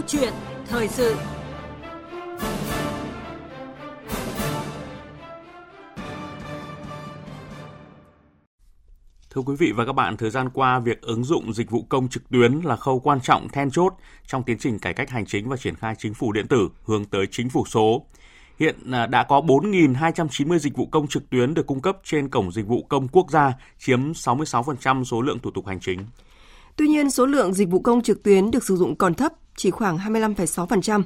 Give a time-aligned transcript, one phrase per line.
[0.00, 0.32] Câu chuyện
[0.66, 1.16] thời sự
[9.30, 12.08] Thưa quý vị và các bạn, thời gian qua, việc ứng dụng dịch vụ công
[12.08, 13.92] trực tuyến là khâu quan trọng then chốt
[14.26, 17.04] trong tiến trình cải cách hành chính và triển khai chính phủ điện tử hướng
[17.04, 18.06] tới chính phủ số.
[18.58, 22.52] Hiện à, đã có 4.290 dịch vụ công trực tuyến được cung cấp trên cổng
[22.52, 26.00] dịch vụ công quốc gia, chiếm 66% số lượng thủ tục hành chính.
[26.80, 29.70] Tuy nhiên, số lượng dịch vụ công trực tuyến được sử dụng còn thấp, chỉ
[29.70, 31.02] khoảng 25,6%.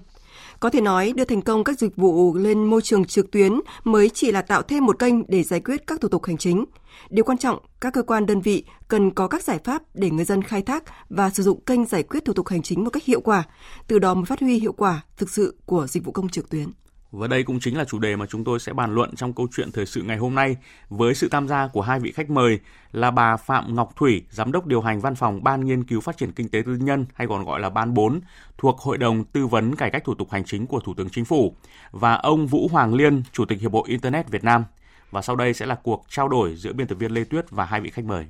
[0.61, 3.53] Có thể nói, đưa thành công các dịch vụ lên môi trường trực tuyến
[3.85, 6.65] mới chỉ là tạo thêm một kênh để giải quyết các thủ tục hành chính.
[7.11, 10.25] Điều quan trọng, các cơ quan đơn vị cần có các giải pháp để người
[10.25, 13.05] dân khai thác và sử dụng kênh giải quyết thủ tục hành chính một cách
[13.05, 13.43] hiệu quả,
[13.87, 16.69] từ đó mới phát huy hiệu quả thực sự của dịch vụ công trực tuyến.
[17.17, 19.49] Và đây cũng chính là chủ đề mà chúng tôi sẽ bàn luận trong câu
[19.57, 20.57] chuyện thời sự ngày hôm nay
[20.89, 22.59] với sự tham gia của hai vị khách mời
[22.93, 26.17] là bà Phạm Ngọc Thủy, Giám đốc điều hành văn phòng Ban Nghiên cứu Phát
[26.17, 28.21] triển Kinh tế Tư nhân hay còn gọi là Ban 4
[28.59, 31.25] thuộc Hội đồng Tư vấn Cải cách Thủ tục Hành chính của Thủ tướng Chính
[31.25, 31.57] phủ
[31.91, 34.65] và ông Vũ Hoàng Liên, Chủ tịch Hiệp hội Internet Việt Nam.
[35.11, 37.65] Và sau đây sẽ là cuộc trao đổi giữa biên tập viên Lê Tuyết và
[37.65, 38.27] hai vị khách mời.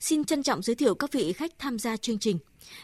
[0.00, 2.38] Xin trân trọng giới thiệu các vị khách tham gia chương trình.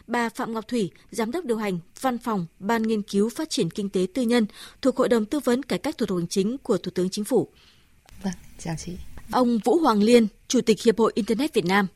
[0.07, 3.69] Bà Phạm Ngọc Thủy, Giám đốc điều hành Văn phòng Ban Nghiên cứu Phát triển
[3.69, 4.45] Kinh tế Tư nhân
[4.81, 7.23] thuộc Hội đồng Tư vấn Cải cách Thủ tục Hành chính của Thủ tướng Chính
[7.23, 7.47] phủ.
[8.23, 8.91] Vâng, chào chị.
[9.31, 11.87] Ông Vũ Hoàng Liên, Chủ tịch Hiệp hội Internet Việt Nam.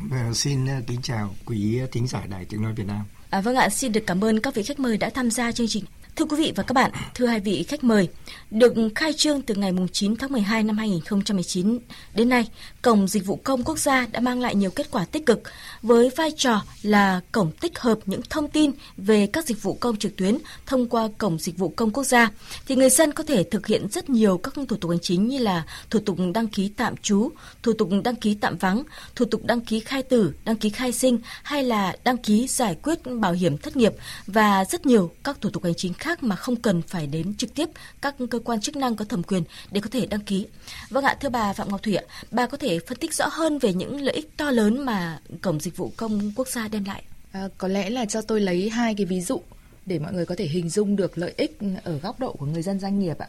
[0.00, 3.04] Vâng, xin ờ, kính chào quý thính giả Đài Tiếng Nói Việt Nam.
[3.30, 5.68] À, vâng ạ, xin được cảm ơn các vị khách mời đã tham gia chương
[5.68, 5.84] trình.
[6.16, 8.08] Thưa quý vị và các bạn, thưa hai vị khách mời,
[8.50, 11.78] được khai trương từ ngày 9 tháng 12 năm 2019
[12.14, 12.48] đến nay,
[12.82, 15.42] Cổng Dịch vụ Công Quốc gia đã mang lại nhiều kết quả tích cực
[15.82, 19.96] với vai trò là cổng tích hợp những thông tin về các dịch vụ công
[19.96, 22.30] trực tuyến thông qua Cổng Dịch vụ Công Quốc gia.
[22.66, 25.38] Thì người dân có thể thực hiện rất nhiều các thủ tục hành chính như
[25.38, 27.30] là thủ tục đăng ký tạm trú,
[27.62, 28.82] thủ tục đăng ký tạm vắng,
[29.14, 32.76] thủ tục đăng ký khai tử, đăng ký khai sinh hay là đăng ký giải
[32.82, 33.92] quyết bảo hiểm thất nghiệp
[34.26, 37.34] và rất nhiều các thủ tục hành chính khác khác mà không cần phải đến
[37.34, 37.68] trực tiếp
[38.02, 40.46] các cơ quan chức năng có thẩm quyền để có thể đăng ký.
[40.90, 43.58] Vâng ạ, thưa bà Phạm Ngọc Thủy ạ, bà có thể phân tích rõ hơn
[43.58, 47.02] về những lợi ích to lớn mà cổng dịch vụ công quốc gia đem lại.
[47.32, 49.42] À, có lẽ là cho tôi lấy hai cái ví dụ
[49.86, 52.62] để mọi người có thể hình dung được lợi ích ở góc độ của người
[52.62, 53.28] dân doanh nghiệp ạ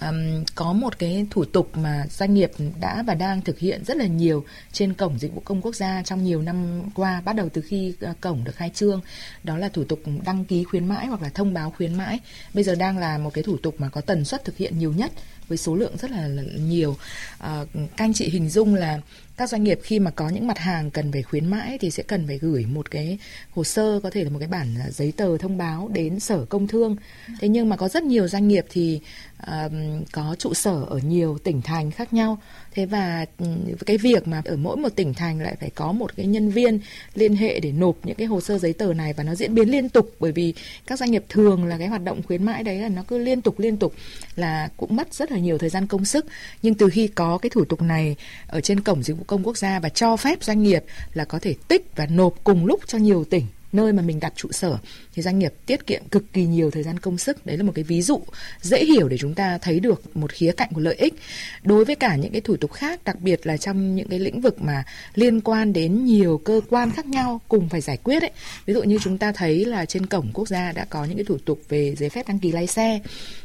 [0.00, 2.50] um, có một cái thủ tục mà doanh nghiệp
[2.80, 6.02] đã và đang thực hiện rất là nhiều trên cổng dịch vụ công quốc gia
[6.02, 9.00] trong nhiều năm qua bắt đầu từ khi ờ, cổng được khai trương.
[9.44, 12.18] Đó là thủ tục đăng ký khuyến mãi hoặc là thông báo khuyến mãi.
[12.54, 14.92] Bây giờ đang là một cái thủ tục mà có tần suất thực hiện nhiều
[14.92, 15.12] nhất
[15.48, 16.28] với số lượng rất là,
[16.58, 16.96] nhiều.
[17.38, 19.00] À, các anh chị hình dung là
[19.36, 22.02] các doanh nghiệp khi mà có những mặt hàng cần phải khuyến mãi thì sẽ
[22.02, 23.18] cần phải gửi một cái
[23.50, 26.44] hồ sơ có thể là một cái bản à, giấy tờ thông báo đến sở
[26.44, 26.96] công thương.
[27.40, 29.00] Thế nhưng mà có rất nhiều doanh nghiệp thì
[29.42, 29.72] uh,
[30.12, 32.38] có trụ sở ở nhiều tỉnh thành khác nhau
[32.78, 33.46] thế và ừ,
[33.86, 36.80] cái việc mà ở mỗi một tỉnh thành lại phải có một cái nhân viên
[37.14, 39.70] liên hệ để nộp những cái hồ sơ giấy tờ này và nó diễn biến
[39.70, 40.54] liên tục, bởi vì
[40.86, 43.40] các doanh nghiệp thường là cái hoạt động khuyến mãi đấy là nó cứ liên
[43.40, 43.94] tục liên tục
[44.36, 46.26] là cũng mất rất là nhiều thời gian công sức.
[46.62, 48.16] Nhưng từ khi có cái thủ tục này
[48.46, 50.84] ở trên cổng dịch vụ công quốc gia và cho phép doanh nghiệp
[51.14, 54.32] là có thể tích và nộp cùng lúc cho nhiều tỉnh nơi mà mình đặt
[54.36, 54.78] trụ sở,
[55.14, 57.46] thì doanh nghiệp tiết kiệm cực kỳ nhiều thời gian công sức.
[57.46, 58.20] Đấy là một cái ví dụ
[58.60, 61.14] dễ hiểu để chúng ta thấy được một khía cạnh của lợi ích.
[61.62, 64.40] Đối với cả những cái thủ tục khác, đặc biệt là trong những cái lĩnh
[64.40, 64.84] vực mà
[65.14, 68.30] liên quan đến nhiều cơ quan khác nhau cùng phải giải quyết ấy.
[68.66, 71.24] Ví dụ như chúng ta thấy là trên cổng quốc gia đã có những cái
[71.24, 73.00] thủ tục về giấy phép đăng ký lái xe,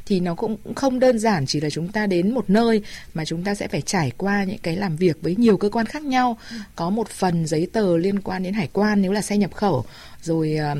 [0.06, 2.82] thì nó cũng không đơn giản chỉ là chúng ta đến một nơi
[3.14, 5.86] mà chúng ta sẽ phải trải qua những cái làm việc với nhiều cơ quan
[5.86, 6.38] khác nhau.
[6.76, 9.86] Có một phần giấy tờ liên quan đến hải quan nếu là xe nhập khẩu
[10.24, 10.76] rồi ờ,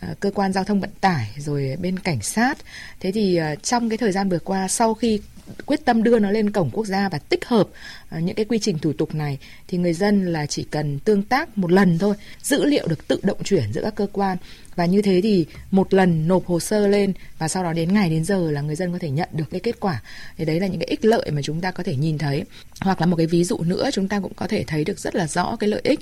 [0.00, 2.58] ờ, cơ quan giao thông vận tải, rồi bên cảnh sát.
[3.00, 5.20] Thế thì ờ, trong cái thời gian vừa qua, sau khi
[5.66, 7.68] quyết tâm đưa nó lên cổng quốc gia và tích hợp
[8.20, 11.58] những cái quy trình thủ tục này, thì người dân là chỉ cần tương tác
[11.58, 14.36] một lần thôi, dữ liệu được tự động chuyển giữa các cơ quan.
[14.74, 18.10] Và như thế thì một lần nộp hồ sơ lên và sau đó đến ngày
[18.10, 20.02] đến giờ là người dân có thể nhận được cái kết quả.
[20.38, 22.44] Thì đấy là những cái ích lợi mà chúng ta có thể nhìn thấy.
[22.80, 25.14] Hoặc là một cái ví dụ nữa, chúng ta cũng có thể thấy được rất
[25.14, 26.00] là rõ cái lợi ích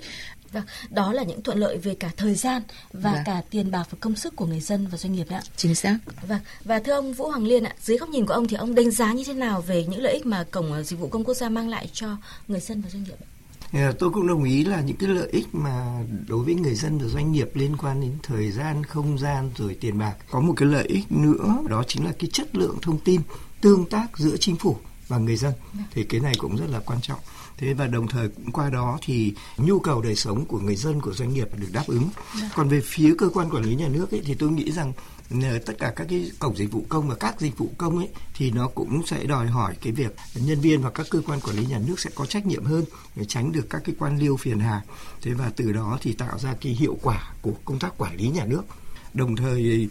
[0.54, 2.62] Vâng, đó là những thuận lợi về cả thời gian
[2.92, 3.22] và vâng.
[3.24, 5.42] cả tiền bạc và công sức của người dân và doanh nghiệp ạ.
[5.56, 5.98] Chính xác.
[6.28, 8.74] Vâng, và thưa ông Vũ Hoàng Liên ạ, dưới góc nhìn của ông thì ông
[8.74, 11.24] đánh giá như thế nào về những lợi ích mà cổng ờ, dịch vụ công
[11.24, 12.16] quốc gia mang lại cho
[12.48, 13.26] người dân và doanh nghiệp ạ?
[13.72, 16.98] Ờ, tôi cũng đồng ý là những cái lợi ích mà đối với người dân
[16.98, 20.14] và doanh nghiệp liên quan đến thời gian, không gian rồi tiền bạc.
[20.30, 23.20] Có một cái lợi ích nữa đó chính là cái chất lượng thông tin
[23.60, 24.76] tương tác giữa chính phủ
[25.08, 25.52] và người dân.
[25.72, 25.84] Vâng.
[25.90, 27.18] Thì cái này cũng rất là quan trọng
[27.58, 31.00] thế và đồng thời cũng qua đó thì nhu cầu đời sống của người dân
[31.00, 32.08] của doanh nghiệp được đáp ứng.
[32.40, 32.50] Dạ.
[32.54, 34.92] còn về phía cơ quan quản lý nhà nước ấy, thì tôi nghĩ rằng
[35.30, 38.08] ờ, tất cả các cái cổng dịch vụ công và các dịch vụ công ấy
[38.34, 41.56] thì nó cũng sẽ đòi hỏi cái việc nhân viên và các cơ quan quản
[41.56, 42.84] lý nhà nước sẽ có trách nhiệm hơn
[43.16, 44.82] để tránh được các cái quan liêu phiền hà.
[45.22, 48.28] Thế và từ đó thì tạo ra cái hiệu quả của công tác quản lý
[48.28, 48.62] nhà nước.
[49.14, 49.88] Đồng thời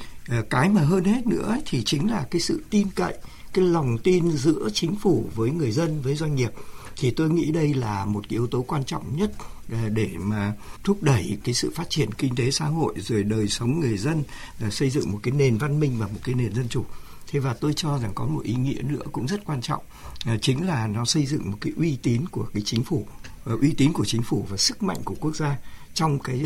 [0.49, 3.13] cái mà hơn hết nữa thì chính là cái sự tin cậy
[3.53, 6.51] cái lòng tin giữa chính phủ với người dân với doanh nghiệp
[6.97, 9.31] thì tôi nghĩ đây là một cái yếu tố quan trọng nhất
[9.71, 10.53] à, để mà
[10.83, 14.23] thúc đẩy cái sự phát triển kinh tế xã hội rồi đời sống người dân
[14.61, 16.85] à, xây dựng một cái nền văn minh và một cái nền dân chủ.
[17.27, 19.83] Thế và tôi cho rằng có một ý nghĩa nữa cũng rất quan trọng
[20.25, 23.07] à, chính là nó xây dựng một cái uy tín của cái chính phủ
[23.45, 25.57] uy tín của chính phủ và sức mạnh của quốc gia
[25.93, 26.45] trong cái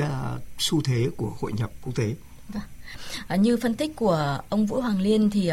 [0.57, 2.15] xu thế của hội nhập quốc tế.
[2.49, 3.41] Vâng.
[3.41, 5.51] Như phân tích của ông Vũ Hoàng Liên thì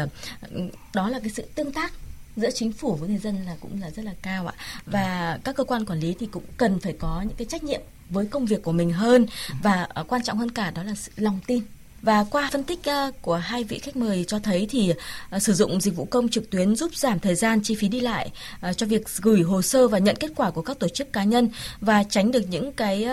[0.93, 1.93] đó là cái sự tương tác
[2.35, 4.53] giữa chính phủ với người dân là cũng là rất là cao ạ.
[4.85, 7.81] Và các cơ quan quản lý thì cũng cần phải có những cái trách nhiệm
[8.09, 9.25] với công việc của mình hơn.
[9.63, 11.63] Và uh, quan trọng hơn cả đó là sự lòng tin
[12.05, 14.93] và qua phân tích ờ, của hai vị khách mời cho thấy thì
[15.29, 17.99] ờ, sử dụng dịch vụ công trực tuyến giúp giảm thời gian chi phí đi
[17.99, 18.31] lại
[18.61, 21.23] ờ, cho việc gửi hồ sơ và nhận kết quả của các tổ chức cá
[21.23, 21.49] nhân
[21.81, 23.07] và tránh được những cái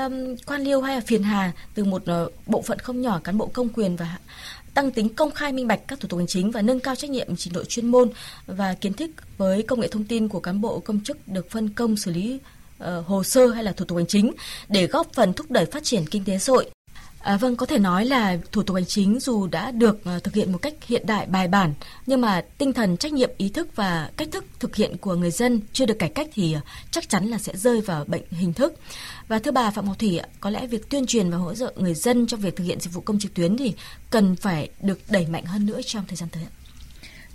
[0.46, 2.02] quan liêu hay là phiền hà từ một
[2.46, 4.16] bộ phận không nhỏ cán bộ công quyền và
[4.74, 7.10] tăng tính công khai minh bạch các thủ tục hành chính và nâng cao trách
[7.10, 8.10] nhiệm trình độ chuyên môn
[8.46, 11.68] và kiến thức với công nghệ thông tin của cán bộ công chức được phân
[11.68, 12.38] công xử lý
[13.06, 14.32] hồ sơ hay là thủ tục hành chính
[14.68, 16.70] để góp phần thúc đẩy phát triển kinh tế xã hội.
[17.22, 20.34] À, vâng, có thể nói là thủ tục hành chính dù đã được uh, thực
[20.34, 21.74] hiện một cách hiện đại bài bản,
[22.06, 25.30] nhưng mà tinh thần trách nhiệm, ý thức và cách thức thực hiện của người
[25.30, 28.52] dân chưa được cải cách thì uh, chắc chắn là sẽ rơi vào bệnh hình
[28.52, 28.74] thức.
[29.28, 31.94] Và thưa bà Phạm Ngọc Thủy, có lẽ việc tuyên truyền và hỗ trợ người
[31.94, 33.74] dân trong việc thực hiện dịch vụ công trực tuyến thì
[34.10, 36.42] cần phải được đẩy mạnh hơn nữa trong thời gian tới.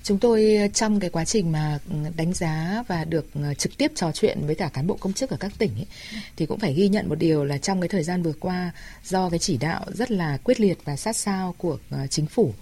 [0.08, 3.78] Chúng tôi ờ, trong cái quá trình mà ừ, đánh giá và được ờ, trực
[3.78, 5.86] tiếp trò chuyện với cả cán bộ công chức ở các tỉnh ấy,
[6.36, 8.72] thì cũng phải ghi nhận một điều là trong cái thời gian vừa qua
[9.04, 12.54] do cái chỉ đạo rất là quyết liệt và sát sao của ờ, chính phủ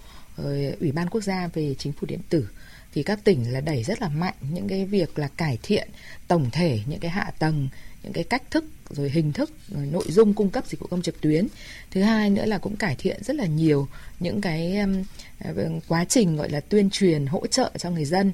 [0.80, 2.48] Ủy ban quốc gia về chính phủ điện tử
[2.94, 5.88] thì các tỉnh là đẩy rất là mạnh những cái việc là cải thiện
[6.28, 7.68] tổng thể những cái hạ tầng
[8.06, 11.02] những cái cách thức rồi hình thức rồi nội dung cung cấp dịch vụ công
[11.02, 11.46] trực tuyến.
[11.90, 13.88] Thứ hai nữa là cũng cải thiện rất là nhiều
[14.20, 18.32] những cái um, quá trình gọi là tuyên truyền hỗ trợ cho người dân.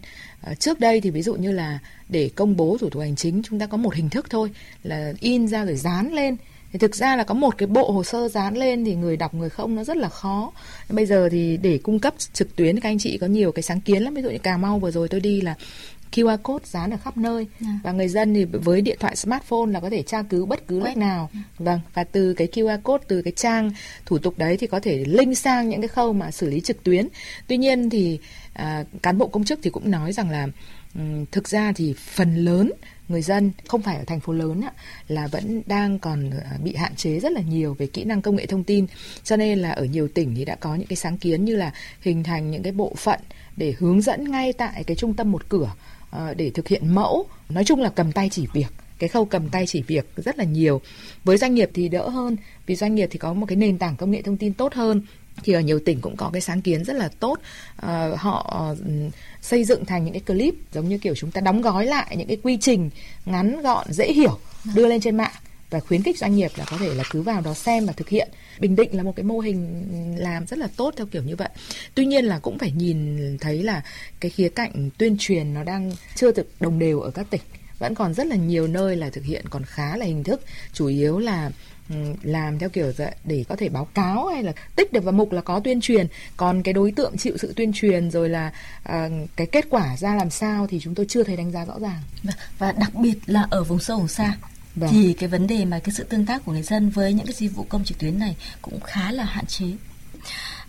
[0.51, 1.79] Uh, trước đây thì ví dụ như là
[2.09, 4.51] để công bố thủ tục hành chính chúng ta có một hình thức thôi
[4.83, 6.37] là in ra rồi dán lên.
[6.73, 9.35] Thì thực ra là có một cái bộ hồ sơ dán lên thì người đọc
[9.35, 10.53] người không nó rất là khó.
[10.89, 13.81] Bây giờ thì để cung cấp trực tuyến các anh chị có nhiều cái sáng
[13.81, 14.15] kiến lắm.
[14.15, 15.55] Ví dụ như cà mau vừa rồi tôi đi là
[16.13, 17.47] QR code dán ở khắp nơi yeah.
[17.61, 17.81] Dạ.
[17.83, 20.81] và người dân thì với điện thoại smartphone là có thể tra cứu bất cứ
[20.81, 21.47] lúc nào yeah.
[21.59, 21.65] Dạ.
[21.65, 23.71] vâng và từ cái QR code từ cái trang
[24.07, 26.85] thủ tục đấy thì có thể link sang những cái khâu mà xử lý trực
[26.85, 27.09] tuyến
[27.47, 28.19] tuy nhiên thì
[28.53, 30.49] à, cán bộ công chức thì cũng nói rằng là
[30.95, 32.71] um, thực ra thì phần lớn
[33.09, 34.73] người dân không phải ở thành phố lớn á,
[35.09, 38.37] là vẫn đang còn à, bị hạn chế rất là nhiều về kỹ năng công
[38.37, 38.87] nghệ thông tin
[39.25, 41.73] cho nên là ở nhiều tỉnh thì đã có những cái sáng kiến như là
[42.01, 43.21] hình thành những cái bộ phận
[43.57, 45.71] để hướng dẫn ngay tại cái trung tâm một cửa
[46.13, 48.67] Ờ, để thực hiện mẫu nói chung là cầm tay chỉ việc.
[48.99, 50.81] Cái khâu cầm tay chỉ việc rất là nhiều.
[51.25, 52.37] Với doanh nghiệp thì đỡ hơn
[52.67, 55.03] vì doanh nghiệp thì có một cái nền tảng công nghệ thông tin tốt hơn.
[55.45, 57.39] Thì ở nhiều tỉnh cũng có cái sáng kiến rất là tốt.
[57.77, 58.91] À, họ ừ,
[59.43, 62.29] xây dựng thành những cái clip giống như kiểu chúng ta đóng gói lại những
[62.29, 62.91] cái quy trình
[63.27, 64.39] ngắn gọn dễ hiểu
[64.75, 65.33] đưa lên trên mạng
[65.71, 68.09] và khuyến khích doanh nghiệp là có thể là cứ vào đó xem và thực
[68.09, 68.29] hiện
[68.59, 69.85] bình định là một cái mô hình
[70.19, 71.49] làm rất là tốt theo kiểu như vậy.
[71.95, 73.83] Tuy nhiên là cũng phải nhìn thấy là
[74.21, 77.43] cái khía cạnh tuyên truyền nó đang chưa được đồng đều ở các tỉnh.
[77.79, 80.41] Vẫn còn rất là nhiều nơi là thực hiện còn khá là hình thức
[80.73, 81.51] chủ yếu là
[81.89, 82.93] ừ, làm theo kiểu
[83.25, 86.07] để có thể báo cáo hay là tích được vào mục là có tuyên truyền.
[86.37, 90.15] Còn cái đối tượng chịu sự tuyên truyền rồi là à, cái kết quả ra
[90.15, 92.03] làm sao thì chúng tôi chưa thấy đánh giá rõ ràng.
[92.59, 94.37] Và đặc biệt là ở vùng sâu vùng xa
[94.77, 94.91] Vâng.
[94.93, 97.35] thì cái vấn đề mà cái sự tương tác của người dân với những cái
[97.35, 99.67] dịch vụ công trực tuyến này cũng khá là hạn chế.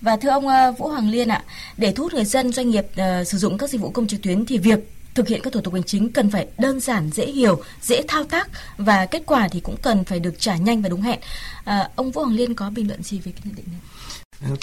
[0.01, 1.43] Và thưa ông ờ, Vũ Hoàng Liên ạ,
[1.77, 4.22] để thu hút người dân doanh nghiệp uh, sử dụng các dịch vụ công trực
[4.22, 4.79] tuyến thì việc
[5.15, 8.24] thực hiện các thủ tục hành chính cần phải đơn giản, dễ hiểu, dễ thao
[8.24, 11.19] tác và kết quả thì cũng cần phải được trả nhanh và đúng hẹn.
[11.63, 13.81] À, ông Vũ Hoàng Liên có bình luận gì về cái nhận định này?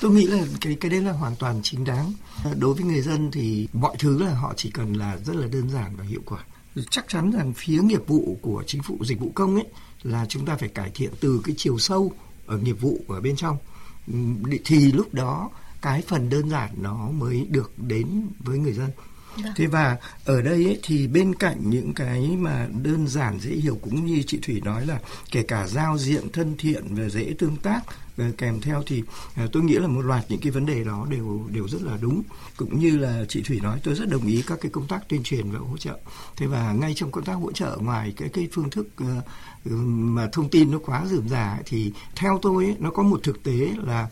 [0.00, 2.12] Tôi nghĩ là cái cái đấy là hoàn toàn chính đáng.
[2.59, 5.70] Đối với người dân thì mọi thứ là họ chỉ cần là rất là đơn
[5.70, 6.38] giản và hiệu quả
[6.91, 9.67] chắc chắn rằng phía nghiệp vụ của chính phủ, dịch vụ công ấy,
[10.03, 12.12] là chúng ta phải cải thiện từ cái chiều sâu
[12.47, 13.57] ở nghiệp vụ ở bên trong.
[14.07, 14.15] Ừ,
[14.65, 15.50] thì lúc đó
[15.83, 18.91] cái phần đơn giản nó mới được đến với người dân.
[19.37, 19.53] Vâng.
[19.57, 23.79] thế và ở đây ấy, thì bên cạnh những cái mà đơn giản dễ hiểu
[23.83, 27.57] cũng như chị thủy nói là kể cả giao diện thân thiện và dễ tương
[27.57, 27.81] tác
[28.39, 29.03] kèm theo thì
[29.35, 31.99] à, tôi nghĩ là một loạt những cái vấn đề đó đều đều rất là
[32.01, 32.23] đúng.
[32.57, 35.23] Cũng như là chị thủy nói tôi rất đồng ý các cái công tác tuyên
[35.23, 35.99] truyền và hỗ trợ.
[36.37, 39.23] Thế và ngay trong công tác hỗ trợ ngoài cái cái phương thức ờ,
[39.65, 43.21] ừ, mà thông tin nó quá rườm rà thì theo tôi ấy, nó có một
[43.23, 44.09] thực tế là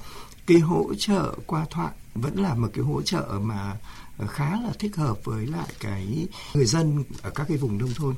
[0.47, 3.77] cái hỗ trợ qua thoại vẫn là một cái hỗ trợ mà
[4.19, 7.95] ờ, khá là thích hợp với lại cái người dân ở các cái vùng nông
[7.95, 8.15] thôn.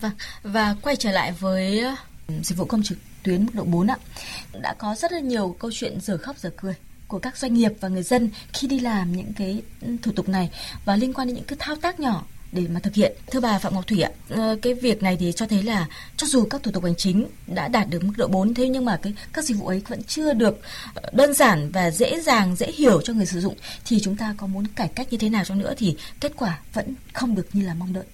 [0.00, 1.94] Vâng, và quay trở lại với ờ,
[2.42, 3.96] dịch vụ công trực tuyến mức độ 4 ạ.
[4.62, 6.74] Đã có rất là nhiều câu chuyện giờ khóc giờ cười
[7.08, 9.62] của các doanh nghiệp và người dân khi đi làm những cái
[10.02, 10.50] thủ tục này
[10.84, 13.12] và liên quan đến những cái thao tác nhỏ để mà thực hiện.
[13.30, 16.26] Thưa bà Phạm Ngọc Thủy ạ, ờ, cái việc này thì cho thấy là cho
[16.26, 18.96] dù các thủ tục hành chính đã đạt được mức độ 4 thế nhưng mà
[19.02, 20.60] cái các dịch vụ ấy vẫn chưa được
[20.94, 24.34] ờ, đơn giản và dễ dàng dễ hiểu cho người sử dụng thì chúng ta
[24.36, 27.46] có muốn cải cách như thế nào cho nữa thì kết quả vẫn không được
[27.52, 28.04] như là mong đợi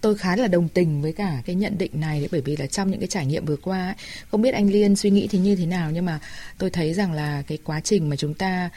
[0.00, 2.66] tôi khá là đồng tình với cả cái nhận định này đấy bởi vì là
[2.66, 3.94] trong những cái trải nghiệm vừa qua ấy,
[4.30, 6.20] không biết anh Liên suy nghĩ thì như thế nào nhưng mà
[6.58, 8.70] tôi thấy rằng là cái quá trình mà chúng ta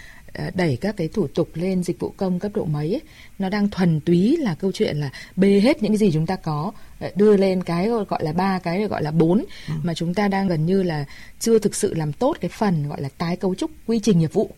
[0.55, 3.01] đẩy các cái thủ tục lên dịch vụ công cấp độ mấy ấy,
[3.39, 6.35] nó đang thuần túy là câu chuyện là bê hết những cái gì chúng ta
[6.35, 9.73] có ờ, đưa lên cái gọi là ba cái gọi là bốn ừ.
[9.83, 11.05] mà chúng ta đang gần như là
[11.39, 14.33] chưa thực sự làm tốt cái phần gọi là tái cấu trúc quy trình nghiệp
[14.33, 14.50] vụ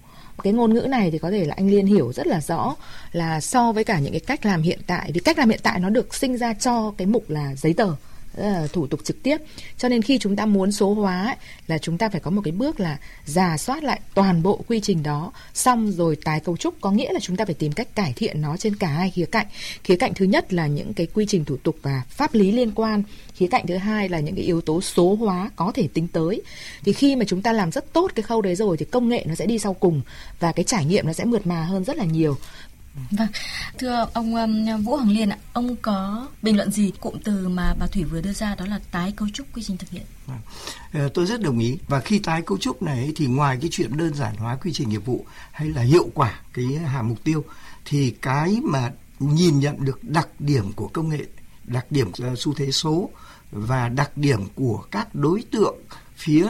[0.44, 2.76] cái ngôn ngữ này thì có thể là anh Liên hiểu rất là rõ
[3.12, 5.80] là so với cả những cái cách làm hiện tại vì cách làm hiện tại
[5.80, 7.96] nó được sinh ra cho cái mục là giấy tờ
[8.38, 9.38] Ờ, thủ tục trực tiếp.
[9.78, 11.36] Cho nên khi chúng ta muốn số hóa ấy,
[11.68, 14.80] là chúng ta phải có một cái bước là giả soát lại toàn bộ quy
[14.80, 15.32] trình đó.
[15.54, 18.42] Xong rồi tái cấu trúc có nghĩa là chúng ta phải tìm cách cải thiện
[18.42, 19.46] nó trên cả hai khía cạnh.
[19.84, 22.72] Khía cạnh thứ nhất là những cái quy trình thủ tục và pháp lý liên
[22.72, 23.04] quan.
[23.36, 26.42] Khía cạnh thứ hai là những cái yếu tố số hóa có thể tính tới.
[26.84, 29.26] Thì khi mà chúng ta làm rất tốt cái khâu đấy rồi thì công nghệ
[29.28, 30.02] nó sẽ đi sau cùng
[30.40, 32.38] và cái trải nghiệm nó sẽ mượt mà hơn rất là nhiều.
[33.12, 33.28] Vâng,
[33.78, 37.76] thưa ông um, Vũ Hoàng Liên ạ, ông có bình luận gì cụm từ mà
[37.80, 40.04] bà Thủy vừa đưa ra đó là tái cấu trúc quy trình thực hiện?
[40.26, 40.40] Vâng.
[40.94, 41.78] Ờ, tôi rất đồng ý.
[41.88, 44.90] Và khi tái cấu trúc này thì ngoài cái chuyện đơn giản hóa quy trình
[44.90, 47.44] nghiệp vụ hay là hiệu quả cái hàm mục tiêu
[47.86, 51.26] thì cái mà nhìn nhận được đặc điểm của công nghệ,
[51.64, 53.10] đặc điểm ờ, xu thế số
[53.52, 55.76] và đặc điểm của các đối tượng
[56.16, 56.44] phía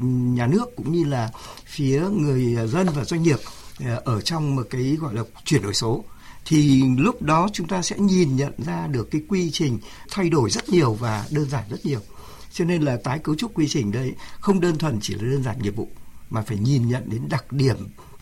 [0.00, 1.30] ừ, nhà nước cũng như là
[1.64, 3.38] phía người ờ, dân và doanh nghiệp
[3.84, 6.04] Ờ, ở trong một cái gọi là chuyển đổi số
[6.46, 9.78] thì lúc đó chúng ta sẽ nhìn nhận ra được cái quy trình
[10.10, 12.00] thay đổi rất nhiều và đơn giản rất nhiều.
[12.52, 15.42] Cho nên là tái cấu trúc quy trình đây không đơn thuần chỉ là đơn
[15.42, 15.88] giản nghiệp vụ
[16.30, 17.76] mà phải nhìn nhận đến đặc điểm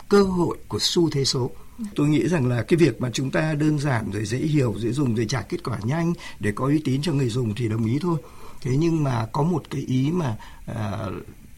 [0.09, 1.51] cơ hội của xu thế số.
[1.95, 4.91] Tôi nghĩ rằng là cái việc mà chúng ta đơn giản rồi dễ hiểu dễ
[4.91, 7.85] dùng rồi trả kết quả nhanh để có uy tín cho người dùng thì đồng
[7.85, 8.17] ý thôi.
[8.61, 11.05] Thế nhưng mà có một cái ý mà à,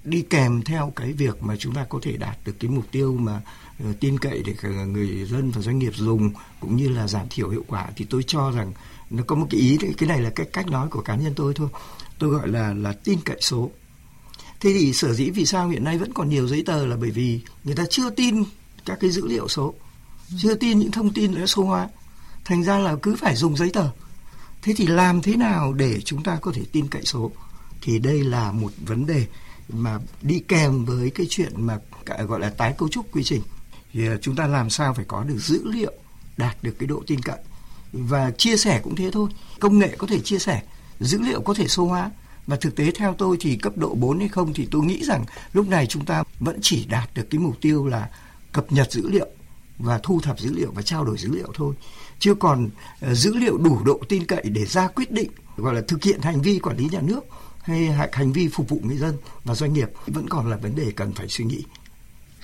[0.03, 3.13] đi kèm theo cái việc mà chúng ta có thể đạt được cái mục tiêu
[3.13, 7.07] mà uh, Ờ, tin cậy để người dân và doanh nghiệp dùng cũng như là
[7.07, 8.74] giảm thiểu hiệu quả thì tôi cho rằng
[9.09, 11.53] nó có một cái ý, cái này là cái cách nói của cá nhân tôi
[11.53, 11.69] thôi.
[12.17, 13.71] Tôi gọi là là tin cậy số.
[14.59, 17.12] Thế thì sở dĩ vì sao hiện nay vẫn còn nhiều giấy tờ là bởi
[17.12, 18.43] vì người ta chưa tin
[18.86, 19.74] các cái dữ liệu số,
[20.38, 21.89] chưa tin những thông tin đã số hóa.
[22.45, 23.89] Thành ra là cứ phải dùng giấy tờ.
[24.62, 27.31] Thế thì làm thế nào để chúng ta có thể tin cậy số?
[27.81, 29.25] Thì đây là một vấn đề
[29.69, 31.79] mà đi kèm với cái chuyện mà
[32.27, 33.41] gọi là tái cấu trúc quy trình
[33.93, 35.91] thì à, chúng ta làm sao phải có được dữ liệu
[36.38, 37.38] đạt được cái độ tin cậy?
[37.93, 39.29] Và chia sẻ cũng thế thôi.
[39.60, 40.62] Công nghệ có thể chia sẻ,
[41.00, 42.12] dữ liệu có thể số hóa.
[42.48, 45.25] Và thực tế theo tôi thì cấp độ 4 hay không thì tôi nghĩ rằng
[45.53, 48.10] lúc này chúng ta vẫn chỉ đạt được cái mục tiêu là
[48.51, 49.27] cập nhật dữ liệu
[49.79, 51.75] và thu thập dữ liệu và trao đổi dữ liệu thôi.
[52.19, 52.69] Chưa còn
[53.01, 56.22] ờ, dữ liệu đủ độ tin cậy để ra quyết định, gọi là thực hiện
[56.22, 57.22] hành vi quản lý nhà nước
[57.62, 60.91] hay hành vi phục vụ người dân và doanh nghiệp vẫn còn là vấn đề
[60.96, 61.63] cần phải suy nghĩ.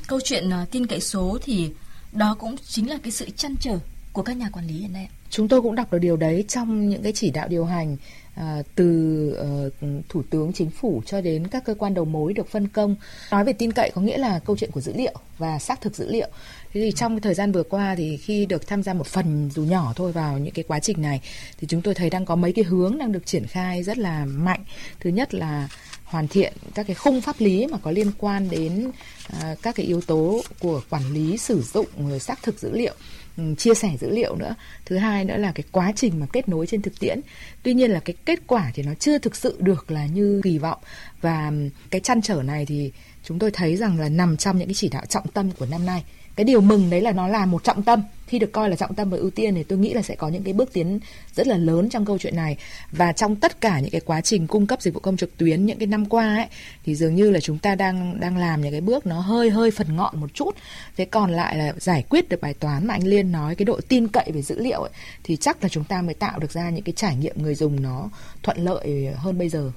[0.08, 1.72] Câu chuyện uh, tin cậy số thì
[2.12, 3.80] đó cũng chính là cái sự chăn trở
[4.14, 5.10] của các nhà quản lý hiện nay.
[5.30, 7.98] Chúng tôi cũng đọc được điều đấy trong những cái chỉ đạo điều hành
[8.36, 12.48] À, từ uh, thủ tướng chính phủ cho đến các cơ quan đầu mối được
[12.48, 12.96] phân công.
[13.32, 15.96] Nói về tin cậy có nghĩa là câu chuyện của dữ liệu và xác thực
[15.96, 16.28] dữ liệu.
[16.74, 19.64] Thế thì trong thời gian vừa qua thì khi được tham gia một phần dù
[19.64, 21.22] nhỏ thôi vào những cái quá trình này
[21.58, 24.26] thì chúng tôi thấy đang có mấy cái hướng đang được triển khai rất là
[24.26, 24.64] mạnh.
[25.00, 25.70] Thứ nhất là
[26.16, 29.86] hoàn thiện các cái khung pháp lý mà có liên quan đến uh, các cái
[29.86, 32.94] yếu tố của quản lý sử dụng xác thực dữ liệu
[33.38, 34.56] ừ, chia sẻ dữ liệu nữa.
[34.86, 37.22] Thứ hai nữa là cái quá trình mà kết nối trên thực tiễn.
[37.64, 40.58] Tuy nhiên là cái kết quả thì nó chưa thực sự được là như kỳ
[40.58, 40.80] vọng.
[41.22, 41.52] Và
[41.90, 42.92] cái chăn trở này thì
[43.24, 45.86] chúng tôi thấy rằng là nằm trong những cái chỉ đạo trọng tâm của năm
[45.86, 46.04] nay.
[46.36, 48.94] Cái điều mừng đấy là nó là một trọng tâm khi được coi là trọng
[48.94, 51.00] tâm và ưu tiên thì tôi nghĩ là sẽ có những cái bước tiến
[51.36, 52.58] rất là lớn trong câu chuyện này.
[52.92, 55.66] Và trong tất cả những cái quá trình cung cấp dịch vụ công trực tuyến
[55.66, 56.48] những cái năm qua ấy
[56.86, 59.72] thì dường như là chúng ta đang đang làm những cái bước nó hơi hơi
[59.72, 60.56] phần ngọn một chút.
[60.98, 63.80] Thế còn lại là giải quyết được bài toán mà anh Liên nói cái độ
[63.88, 64.92] tin cậy về dữ liệu ấy,
[65.24, 67.82] thì chắc là chúng ta mới tạo được ra những cái trải nghiệm người dùng
[67.82, 68.10] nó
[68.44, 69.72] thuận lợi hơn bây giờ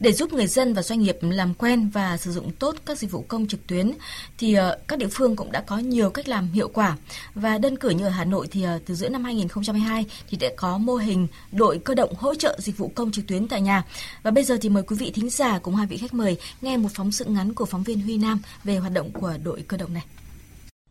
[0.00, 3.10] để giúp người dân và doanh nghiệp làm quen và sử dụng tốt các dịch
[3.10, 3.92] vụ công trực tuyến
[4.38, 6.96] thì ờ, các địa phương cũng đã có nhiều cách làm hiệu quả
[7.34, 10.48] và đơn cử như ở Hà Nội thì ờ, từ giữa năm 2022 thì đã
[10.56, 13.84] có mô hình đội cơ động hỗ trợ dịch vụ công trực tuyến tại nhà.
[14.22, 16.76] Và bây giờ thì mời quý vị thính giả cùng hai vị khách mời nghe
[16.76, 19.76] một phóng sự ngắn của phóng viên Huy Nam về hoạt động của đội cơ
[19.76, 20.04] động này.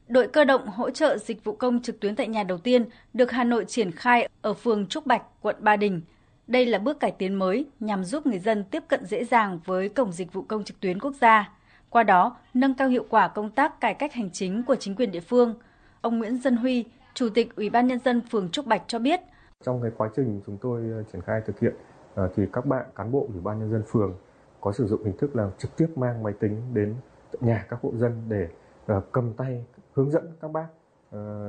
[0.08, 3.32] Đội cơ động hỗ trợ dịch vụ công trực tuyến tại nhà đầu tiên được
[3.32, 6.02] Hà Nội triển khai ở phường Trúc Bạch, quận Ba Đình
[6.50, 9.90] đây là bước cải tiến mới nhằm giúp người dân tiếp cận dễ dàng với
[9.90, 11.50] cổng dịch vụ công trực tuyến quốc gia.
[11.90, 15.12] qua đó nâng cao hiệu quả công tác cải cách hành chính của chính quyền
[15.12, 15.56] địa phương.
[16.02, 19.22] Ông Nguyễn Dân Huy, Chủ tịch Ủy ban Nhân dân phường Trúc Bạch cho biết.
[19.64, 21.74] Trong cái quá trình chúng tôi ờ, triển khai thực hiện
[22.16, 24.16] ờ, thì các bạn cán bộ Ủy ban Nhân dân phường
[24.62, 26.96] có sử dụng hình thức là trực tiếp mang máy tính đến
[27.40, 28.48] nhà các hộ dân để
[28.86, 30.68] ờ, cầm tay hướng dẫn các bác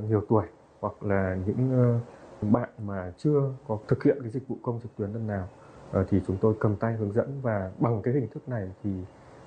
[0.09, 0.47] nhiều tuổi
[0.81, 2.01] hoặc là những
[2.43, 5.49] bạn mà chưa có thực hiện cái dịch vụ công trực tuyến lần nào
[5.93, 8.91] ờ, thì chúng tôi cầm tay hướng dẫn và bằng cái hình thức này thì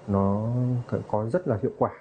[0.07, 0.47] nó
[1.07, 1.91] có rất là hiệu quả.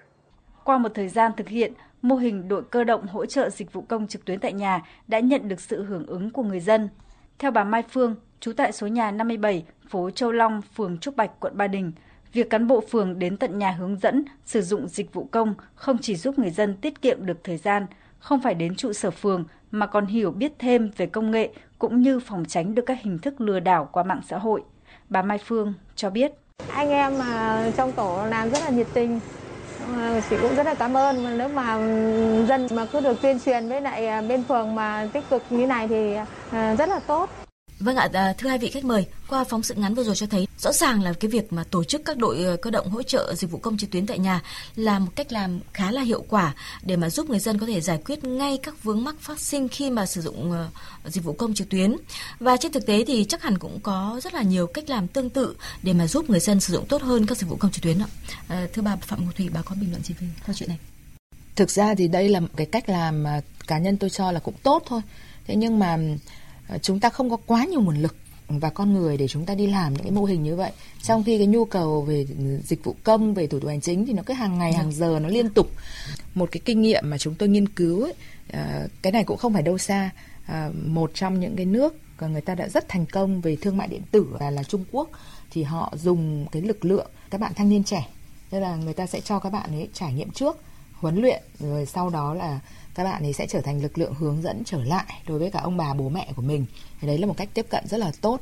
[0.65, 1.73] Qua một thời gian thực hiện,
[2.03, 5.21] mô hình đội cơ động hỗ trợ dịch vụ công trực tuyến tại nhà đã
[5.21, 6.89] nhận được sự hưởng ứng của người dân.
[7.39, 11.41] Theo bà Mai Phương, trú tại số nhà 57, phố Châu Long, phường Trúc Bạch,
[11.41, 11.93] quận Ba Đình,
[12.33, 15.99] việc cán bộ phường đến tận nhà hướng dẫn sử dụng dịch vụ công không
[15.99, 17.87] chỉ giúp người dân tiết kiệm được thời gian,
[18.23, 22.01] không phải đến trụ sở phường mà còn hiểu biết thêm về công nghệ cũng
[22.01, 24.63] như phòng tránh được các hình thức lừa đảo qua mạng xã hội.
[25.09, 26.33] Bà Mai Phương cho biết.
[26.69, 29.21] Anh em mà trong tổ làm rất là nhiệt tình,
[29.97, 33.41] ờ, chị cũng rất là cảm ơn nếu mà ừ, dân mà cứ được tuyên
[33.41, 36.15] truyền với lại à, bên phường mà tích cực như này thì
[36.51, 37.31] à, rất là tốt
[37.83, 40.27] Vâng ạ, à, thưa hai vị khách mời, qua phóng sự ngắn vừa rồi cho
[40.27, 43.03] thấy rõ ràng là cái việc mà tổ chức các đội ờ, cơ động hỗ
[43.03, 44.43] trợ dịch vụ công trực tuyến tại nhà
[44.77, 47.81] là một cách làm khá là hiệu quả để mà giúp người dân có thể
[47.81, 50.69] giải quyết ngay các vướng mắc phát sinh khi mà sử dụng ờ,
[51.05, 51.97] dịch vụ công trực tuyến.
[52.41, 55.31] Và trên thực tế thì chắc hẳn cũng có rất là nhiều cách làm tương
[55.31, 57.83] tự để mà giúp người dân sử dụng tốt hơn các dịch vụ công trực
[57.83, 58.07] tuyến ạ.
[58.49, 60.79] À, thưa bà Phạm Ngọc Thủy, bà có bình luận gì về câu chuyện này?
[61.57, 64.41] Thực ra thì đây là một cái cách làm mà cá nhân tôi cho là
[64.41, 65.01] cũng tốt thôi.
[65.47, 65.99] Thế nhưng mà
[66.83, 68.17] chúng ta không có quá nhiều nguồn lực
[68.49, 70.73] và con người để chúng ta đi làm những cái mô hình như vậy.
[71.03, 72.27] Trong khi cái nhu cầu về
[72.65, 75.19] dịch vụ công về thủ tục hành chính thì nó cứ hàng ngày hàng giờ
[75.23, 75.71] nó liên tục.
[76.35, 78.15] Một cái kinh nghiệm mà chúng tôi nghiên cứu ấy,
[78.53, 80.11] ờ, cái này cũng không phải đâu xa.
[80.47, 81.95] Ờ, một trong những cái nước
[82.29, 85.11] người ta đã rất thành công về thương mại điện tử là, là Trung Quốc
[85.51, 88.09] thì họ dùng cái lực lượng các bạn thanh niên trẻ.
[88.51, 90.57] Tức là người ta sẽ cho các bạn ấy trải nghiệm trước
[90.93, 92.61] huấn luyện rồi sau đó là
[92.95, 95.61] các bạn ấy sẽ trở thành lực lượng hướng dẫn trở lại đối với cả
[95.63, 96.67] ông bà, bố mẹ của mình.
[97.01, 98.41] Thì đấy là một cách tiếp cận rất là tốt.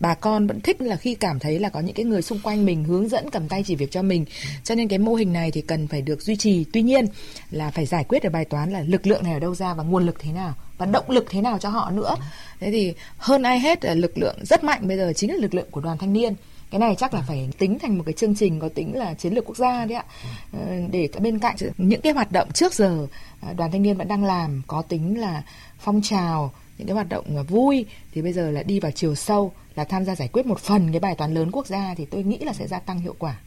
[0.00, 2.64] Bà con vẫn thích là khi cảm thấy là có những cái người xung quanh
[2.64, 4.24] mình hướng dẫn cầm tay chỉ việc cho mình.
[4.64, 6.64] Cho nên cái mô hình này thì cần phải được duy trì.
[6.72, 7.06] Tuy nhiên
[7.50, 9.82] là phải giải quyết được bài toán là lực lượng này ở đâu ra và
[9.82, 12.16] nguồn lực thế nào và động lực thế nào cho họ nữa.
[12.60, 15.54] Thế thì hơn ai hết là lực lượng rất mạnh bây giờ chính là lực
[15.54, 16.34] lượng của đoàn thanh niên
[16.74, 19.34] cái này chắc là phải tính thành một cái chương trình có tính là chiến
[19.34, 20.04] lược quốc gia đấy ạ.
[20.52, 20.60] Ờ,
[20.90, 23.06] để bên cạnh những cái hoạt động trước giờ
[23.40, 25.42] à, đoàn thanh niên vẫn đang làm có tính là
[25.78, 29.52] phong trào những cái hoạt động vui thì bây giờ là đi vào chiều sâu
[29.74, 32.22] là tham gia giải quyết một phần cái bài toán lớn quốc gia thì tôi
[32.22, 33.38] nghĩ là sẽ gia tăng hiệu quả.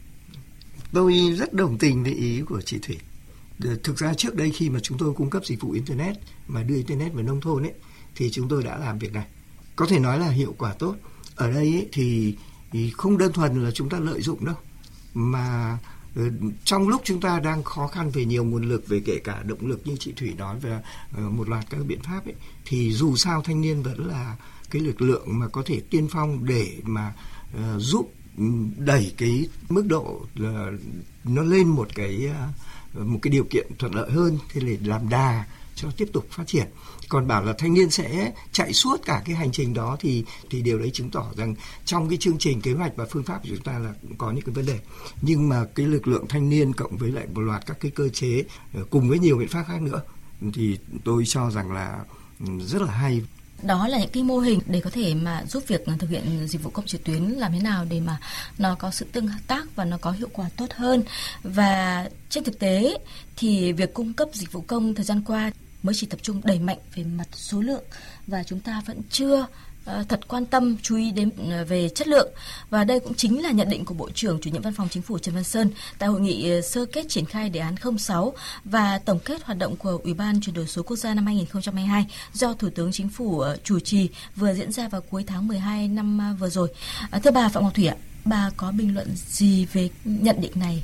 [0.94, 2.98] Tôi rất đồng tình với ý của chị Thủy.
[3.84, 6.16] Thực ra trước đây khi mà chúng tôi cung cấp dịch vụ internet
[6.48, 7.74] mà đưa internet vào nông thôn ấy
[8.16, 9.26] thì chúng tôi đã làm việc này.
[9.76, 10.96] Có thể nói là hiệu quả tốt.
[11.36, 12.36] Ở đây ấy, thì
[12.71, 14.56] thì không đơn thuần là chúng ta lợi dụng đâu
[15.13, 15.77] mà
[16.15, 16.23] ờ,
[16.63, 19.67] trong lúc chúng ta đang khó khăn về nhiều nguồn lực về kể cả động
[19.67, 20.80] lực như chị Thủy nói về
[21.17, 24.36] ờ, một loạt các biện pháp ấy thì dù sao thanh niên vẫn là
[24.69, 27.13] cái lực lượng mà có thể tiên phong để mà
[27.56, 28.43] uh, giúp ừ,
[28.77, 30.71] đẩy cái mức độ là
[31.23, 32.30] nó lên một cái
[32.99, 35.45] uh, một cái điều kiện thuận lợi hơn thế để làm đà
[35.78, 36.68] cho tiếp tục phát triển.
[37.10, 40.62] Còn bảo là thanh niên sẽ chạy suốt cả cái hành trình đó thì thì
[40.62, 43.50] điều đấy chứng tỏ rằng trong cái chương trình kế hoạch và phương pháp của
[43.50, 44.80] chúng ta là cũng có những cái vấn đề.
[45.22, 48.10] Nhưng mà cái lực lượng thanh niên cộng với lại một loạt các cái cơ
[48.10, 50.02] chế ờ, cùng với nhiều biện pháp khác nữa
[50.54, 52.00] thì tôi cho rằng là
[52.40, 53.22] ừ, rất là hay.
[53.63, 56.63] Đó là những cái mô hình để có thể mà giúp việc thực hiện dịch
[56.63, 58.20] vụ công trực tuyến làm thế nào để mà
[58.58, 61.04] nó có sự tương tác và nó có hiệu quả tốt hơn.
[61.44, 62.98] Và trên thực tế
[63.38, 65.52] thì việc cung cấp dịch vụ công thời gian qua
[65.88, 67.84] mới chỉ tập trung đẩy mạnh về mặt số lượng
[68.28, 69.45] và chúng ta vẫn chưa
[69.86, 72.32] ờ, thật quan tâm chú ý đến ờ, về chất lượng
[72.69, 75.04] và đây cũng chính là nhận định của Bộ trưởng chủ nhiệm Văn phòng Chính
[75.04, 78.34] phủ Trần Văn Sơn tại hội nghị ờ, sơ kết triển khai đề án 06
[78.63, 82.06] và tổng kết hoạt động của Ủy ban chuyển đổi số quốc gia năm 2022
[82.34, 86.36] do Thủ tướng Chính phủ chủ trì vừa diễn ra vào cuối tháng 12 năm
[86.39, 86.69] vừa rồi.
[87.23, 87.95] Thưa bà Phạm Ngọc Thủy ạ,
[88.26, 90.84] bà có bình luận gì về nhận định này?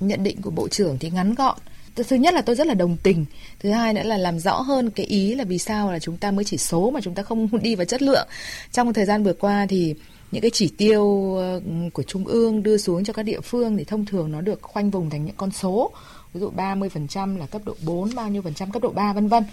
[0.00, 1.58] Nhận định của Bộ trưởng thì ngắn gọn
[1.94, 3.24] thứ nhất là tôi rất là đồng tình.
[3.60, 6.30] Thứ hai nữa là làm rõ hơn cái ý là vì sao là chúng ta
[6.30, 8.28] mới chỉ số mà chúng ta không đi vào chất lượng.
[8.72, 9.94] Trong thời gian vừa qua thì
[10.30, 11.60] những cái chỉ tiêu ờ,
[11.92, 14.90] của trung ương đưa xuống cho các địa phương thì thông thường nó được khoanh
[14.90, 15.90] vùng thành những con số
[16.34, 19.28] ví dụ 30% là cấp độ 4, bao nhiêu phần trăm cấp độ 3 vân
[19.28, 19.44] vân.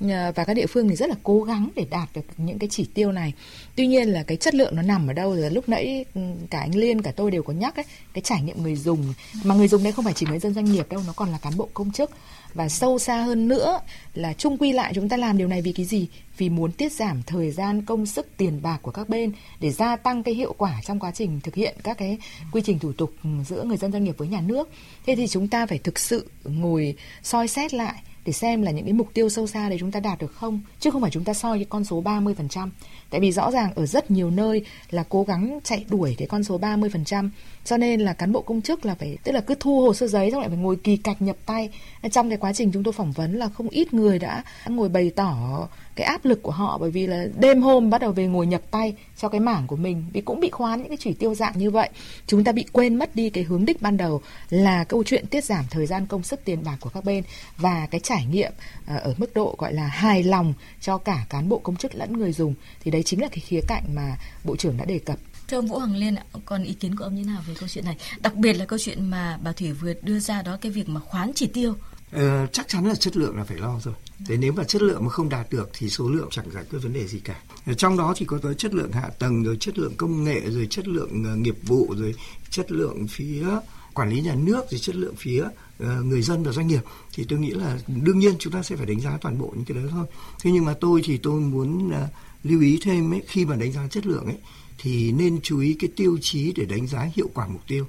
[0.00, 2.86] Và các địa phương thì rất là cố gắng để đạt được những cái chỉ
[2.94, 3.32] tiêu này.
[3.76, 6.04] Tuy nhiên là cái chất lượng nó nằm ở đâu rồi lúc nãy
[6.50, 9.54] cả anh Liên cả tôi đều có nhắc ấy, cái trải nghiệm người dùng mà
[9.54, 11.56] người dùng đây không phải chỉ người dân doanh nghiệp đâu, nó còn là cán
[11.56, 12.10] bộ công chức
[12.54, 13.80] và sâu xa hơn nữa
[14.14, 16.92] là chung quy lại chúng ta làm điều này vì cái gì vì muốn tiết
[16.92, 20.54] giảm thời gian công sức tiền bạc của các bên để gia tăng cái hiệu
[20.58, 22.18] quả trong quá trình thực hiện các cái
[22.52, 24.68] quy trình thủ tục ừ, giữa người dân doanh nghiệp với nhà nước
[25.06, 28.84] thế thì chúng ta phải thực sự ngồi soi xét lại để xem là những
[28.84, 31.24] cái mục tiêu sâu xa đấy chúng ta đạt được không, chứ không phải chúng
[31.24, 32.68] ta soi cái con số 30%.
[33.10, 36.44] Tại vì rõ ràng ở rất nhiều nơi là cố gắng chạy đuổi cái con
[36.44, 37.30] số 30%
[37.64, 40.06] cho nên là cán bộ công chức là phải, tức là cứ thu hồ sơ
[40.06, 41.70] giấy xong lại phải ngồi kỳ cạch nhập tay.
[42.12, 45.10] Trong cái quá trình chúng tôi phỏng vấn là không ít người đã ngồi bày
[45.16, 48.46] tỏ cái áp lực của họ bởi vì là đêm hôm bắt đầu về ngồi
[48.46, 50.04] nhập tay cho cái mảng của mình.
[50.12, 51.88] Vì cũng bị khoán những cái chỉ tiêu dạng như vậy.
[52.26, 55.44] Chúng ta bị quên mất đi cái hướng đích ban đầu là câu chuyện tiết
[55.44, 57.24] giảm thời gian công sức tiền bạc của các bên
[57.56, 58.52] và cái trải nghiệm
[58.86, 62.12] ờ, ở mức độ gọi là hài lòng cho cả cán bộ công chức lẫn
[62.12, 62.54] người dùng.
[62.80, 65.18] Thì đấy chính là cái khía cạnh mà bộ trưởng đã đề cập.
[65.48, 67.84] Thưa ông Vũ Hằng Liên, còn ý kiến của ông như nào về câu chuyện
[67.84, 67.96] này?
[68.20, 71.00] Đặc biệt là câu chuyện mà bà Thủy vừa đưa ra đó cái việc mà
[71.00, 71.74] khoán chỉ tiêu.
[72.12, 73.94] Ờ, chắc chắn là chất lượng là phải lo rồi.
[74.26, 76.78] Thế nếu mà chất lượng mà không đạt được thì số lượng chẳng giải quyết
[76.78, 77.42] vấn đề gì cả.
[77.76, 80.66] Trong đó thì có tới chất lượng hạ tầng rồi chất lượng công nghệ rồi
[80.70, 82.14] chất lượng uh, nghiệp vụ rồi
[82.50, 83.46] chất lượng phía
[83.94, 85.44] quản lý nhà nước rồi chất lượng phía
[85.82, 86.82] uh, người dân và doanh nghiệp
[87.14, 89.64] thì tôi nghĩ là đương nhiên chúng ta sẽ phải đánh giá toàn bộ những
[89.64, 90.06] cái đó thôi.
[90.42, 91.94] Thế nhưng mà tôi thì tôi muốn uh,
[92.42, 94.38] lưu ý thêm ấy, khi mà đánh giá chất lượng ấy
[94.78, 97.86] thì nên chú ý cái tiêu chí để đánh giá hiệu quả mục tiêu.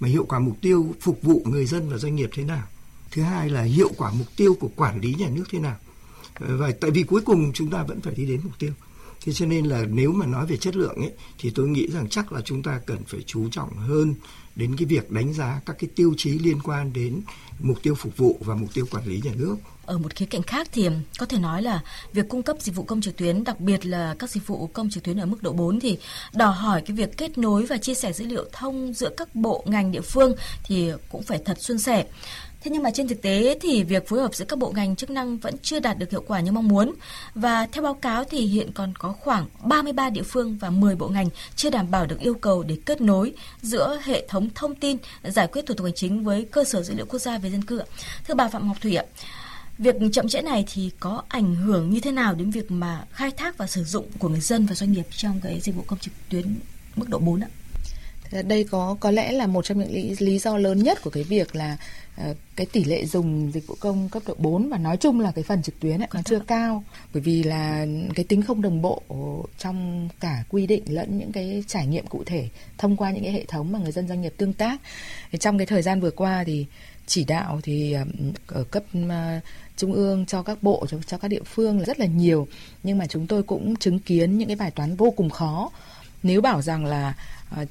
[0.00, 2.62] Mà hiệu quả mục tiêu phục vụ người dân và doanh nghiệp thế nào?
[3.14, 5.76] Thứ hai là hiệu quả mục tiêu của quản lý nhà nước thế nào.
[6.34, 8.72] Ờ, và tại vì cuối cùng chúng ta vẫn phải đi đến mục tiêu.
[9.24, 12.08] Thế cho nên là nếu mà nói về chất lượng ấy thì tôi nghĩ rằng
[12.08, 14.14] chắc là chúng ta cần phải chú trọng hơn
[14.56, 17.20] đến cái việc đánh giá các cái tiêu chí liên quan đến
[17.60, 19.56] mục tiêu phục vụ và mục tiêu quản lý nhà nước.
[19.86, 22.82] Ở một khía cạnh khác thì có thể nói là việc cung cấp dịch vụ
[22.82, 25.52] công trực tuyến, đặc biệt là các dịch vụ công trực tuyến ở mức độ
[25.52, 25.98] 4 thì
[26.34, 29.64] đòi hỏi cái việc kết nối và chia sẻ dữ liệu thông giữa các bộ
[29.66, 32.06] ngành địa phương thì cũng phải thật suôn sẻ.
[32.64, 35.10] Thế nhưng mà trên thực tế thì việc phối hợp giữa các bộ ngành chức
[35.10, 36.94] năng vẫn chưa đạt được hiệu quả như mong muốn.
[37.34, 41.08] Và theo báo cáo thì hiện còn có khoảng 33 địa phương và 10 bộ
[41.08, 44.96] ngành chưa đảm bảo được yêu cầu để kết nối giữa hệ thống thông tin
[45.24, 47.64] giải quyết thủ tục hành chính với cơ sở dữ liệu quốc gia về dân
[47.64, 47.82] cư.
[48.28, 49.04] Thưa bà Phạm Ngọc Thủy ạ,
[49.78, 53.30] Việc chậm trễ này thì có ảnh hưởng như thế nào đến việc mà khai
[53.30, 55.98] thác và sử dụng của người dân và doanh nghiệp trong cái dịch vụ công
[55.98, 56.56] trực tuyến
[56.96, 57.48] mức độ 4 ạ?
[58.42, 61.22] Đây có có lẽ là một trong những lý, lý do lớn nhất của cái
[61.22, 61.76] việc là
[62.30, 65.32] uh, cái tỷ lệ dùng dịch vụ công cấp độ 4 và nói chung là
[65.34, 66.84] cái phần trực tuyến ấy, nó chưa cao.
[67.14, 69.02] Bởi vì là cái tính không đồng bộ
[69.58, 73.32] trong cả quy định lẫn những cái trải nghiệm cụ thể thông qua những cái
[73.32, 74.80] hệ thống mà người dân doanh nghiệp tương tác.
[75.32, 76.66] Thì trong cái thời gian vừa qua thì
[77.06, 77.96] chỉ đạo thì
[78.46, 79.12] ở cấp uh,
[79.76, 82.48] trung ương cho các bộ cho, cho các địa phương là rất là nhiều.
[82.82, 85.70] Nhưng mà chúng tôi cũng chứng kiến những cái bài toán vô cùng khó
[86.24, 87.14] nếu bảo rằng là
[87.60, 87.68] uh,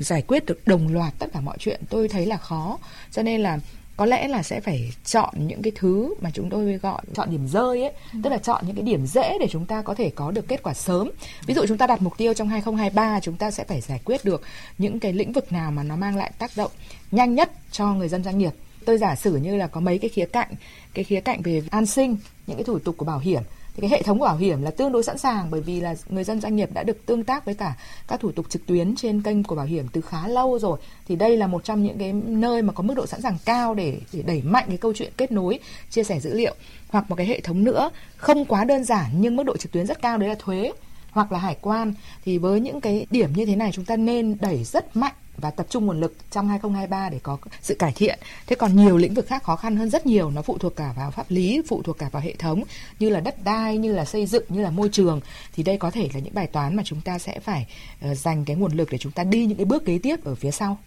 [0.00, 2.78] giải quyết được đồng loạt tất cả mọi chuyện tôi thấy là khó
[3.10, 3.58] cho nên là
[4.00, 7.48] có lẽ là sẽ phải chọn những cái thứ mà chúng tôi gọi chọn điểm
[7.48, 8.18] rơi ấy, ừ.
[8.24, 10.62] tức là chọn những cái điểm dễ để chúng ta có thể có được kết
[10.62, 11.10] quả sớm.
[11.46, 14.24] Ví dụ chúng ta đặt mục tiêu trong 2023 chúng ta sẽ phải giải quyết
[14.24, 14.42] được
[14.78, 16.70] những cái lĩnh vực nào mà nó mang lại tác động
[17.10, 18.52] nhanh nhất cho người dân doanh nghiệp.
[18.84, 20.50] Tôi giả sử như là có mấy cái khía cạnh,
[20.94, 23.42] cái khía cạnh về an sinh, những cái thủ tục của bảo hiểm
[23.80, 25.94] thì cái hệ thống của bảo hiểm là tương đối sẵn sàng bởi vì là
[26.08, 27.76] người dân doanh nghiệp đã được tương tác với cả
[28.08, 30.78] các thủ tục trực tuyến trên kênh của bảo hiểm từ khá lâu rồi.
[31.08, 33.74] Thì đây là một trong những cái nơi mà có mức độ sẵn sàng cao
[33.74, 35.58] để để đẩy mạnh cái câu chuyện kết nối,
[35.90, 36.54] chia sẻ dữ liệu.
[36.88, 39.86] Hoặc một cái hệ thống nữa, không quá đơn giản nhưng mức độ trực tuyến
[39.86, 40.72] rất cao, đấy là thuế
[41.10, 41.94] hoặc là hải quan.
[42.24, 45.50] Thì với những cái điểm như thế này chúng ta nên đẩy rất mạnh và
[45.50, 48.18] tập trung nguồn lực trong 2023 để có sự cải thiện.
[48.46, 50.92] Thế còn nhiều lĩnh vực khác khó khăn hơn rất nhiều, nó phụ thuộc cả
[50.96, 52.62] vào pháp lý, phụ thuộc cả vào hệ thống
[52.98, 55.20] như là đất đai, như là xây dựng, như là môi trường
[55.54, 57.66] thì đây có thể là những bài toán mà chúng ta sẽ phải
[58.10, 60.34] uh, dành cái nguồn lực để chúng ta đi những cái bước kế tiếp ở
[60.34, 60.78] phía sau.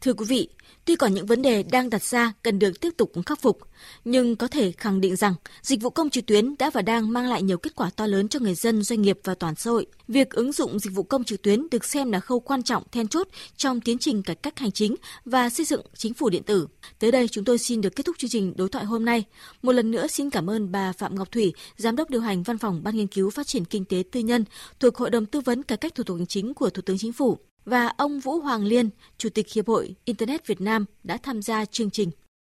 [0.00, 0.48] Thưa quý vị,
[0.84, 3.58] Tuy còn những vấn đề đang đặt ra cần được tiếp tục khắc phục,
[4.04, 7.28] nhưng có thể khẳng định rằng dịch vụ công trực tuyến đã và đang mang
[7.28, 9.86] lại nhiều kết quả to lớn cho người dân, doanh nghiệp và toàn xã hội.
[10.08, 13.08] Việc ứng dụng dịch vụ công trực tuyến được xem là khâu quan trọng then
[13.08, 16.66] chốt trong tiến trình cải cách hành chính và xây dựng chính phủ điện tử.
[16.98, 19.24] Tới đây chúng tôi xin được kết thúc chương trình đối thoại hôm nay.
[19.62, 22.58] Một lần nữa xin cảm ơn bà Phạm Ngọc Thủy, Giám đốc điều hành Văn
[22.58, 24.44] phòng Ban nghiên cứu phát triển kinh tế tư nhân
[24.80, 27.12] thuộc Hội đồng tư vấn cải cách thủ tục hành chính của Thủ tướng Chính
[27.12, 31.42] phủ và ông Vũ Hoàng Liên, Chủ tịch Hiệp hội Internet Việt Nam đã tham
[31.42, 32.10] gia chương trình.